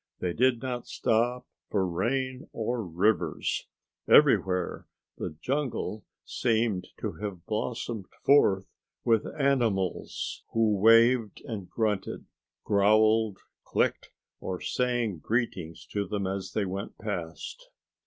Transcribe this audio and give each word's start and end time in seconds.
They 0.19 0.33
did 0.33 0.63
not 0.63 0.87
stop 0.87 1.45
for 1.69 1.87
rain 1.87 2.49
or 2.53 2.83
rivers. 2.83 3.67
Everywhere 4.07 4.87
the 5.19 5.37
jungle 5.39 6.07
seemed 6.25 6.87
to 7.01 7.11
have 7.21 7.45
blossomed 7.45 8.07
forth 8.25 8.65
with 9.05 9.27
animals, 9.39 10.41
who 10.53 10.75
waved 10.79 11.41
and 11.45 11.69
grunted, 11.69 12.25
growled, 12.63 13.37
clicked, 13.63 14.09
or 14.39 14.59
sang 14.59 15.19
greetings 15.19 15.85
to 15.91 16.07
them 16.07 16.25
as 16.25 16.53
they 16.53 16.65
went 16.65 16.97
past. 16.97 17.69